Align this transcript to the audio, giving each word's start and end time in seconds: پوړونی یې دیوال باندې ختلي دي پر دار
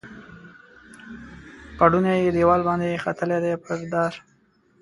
پوړونی 1.77 2.13
یې 2.23 2.29
دیوال 2.35 2.61
باندې 2.67 3.01
ختلي 3.03 3.37
دي 3.43 3.53
پر 3.63 3.79
دار 3.93 4.13